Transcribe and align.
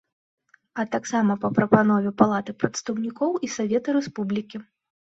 А 0.83 0.85
таксама 0.95 1.33
па 1.45 1.51
прапанове 1.59 2.15
Палаты 2.25 2.51
прадстаўнікоў 2.65 3.39
і 3.47 3.55
Савета 3.59 3.89
Рэспублікі. 4.01 4.57